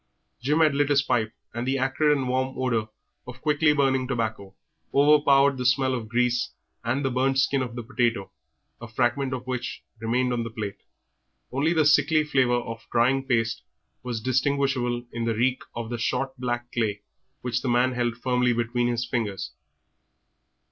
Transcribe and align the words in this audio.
Jim 0.41 0.61
had 0.61 0.73
lit 0.73 0.89
his 0.89 1.03
pipe, 1.03 1.31
and 1.53 1.67
the 1.67 1.77
acrid 1.77 2.17
and 2.17 2.27
warm 2.27 2.57
odour 2.57 2.89
of 3.27 3.39
quickly 3.39 3.71
burning 3.71 4.07
tobacco 4.07 4.55
overpowered 4.91 5.59
the 5.59 5.63
smell 5.67 5.93
of 5.93 6.09
grease 6.09 6.49
and 6.83 7.05
the 7.05 7.11
burnt 7.11 7.37
skin 7.37 7.61
of 7.61 7.75
the 7.75 7.83
baked 7.83 7.97
potato, 7.97 8.31
a 8.81 8.87
fragment 8.87 9.31
of 9.31 9.45
which 9.45 9.83
remained 9.99 10.33
on 10.33 10.41
the 10.43 10.49
plate; 10.49 10.81
only 11.51 11.71
the 11.71 11.85
sickly 11.85 12.23
flavour 12.23 12.61
of 12.61 12.87
drying 12.91 13.23
paste 13.23 13.61
was 14.01 14.19
distinguishable 14.21 15.05
in 15.13 15.25
the 15.25 15.35
reek 15.35 15.61
of 15.75 15.91
the 15.91 15.99
short 15.99 16.35
black 16.35 16.71
clay 16.71 17.03
which 17.41 17.61
the 17.61 17.69
man 17.69 17.91
held 17.91 18.17
firmly 18.17 18.53
between 18.53 18.87
his 18.87 19.07
teeth. 19.07 19.49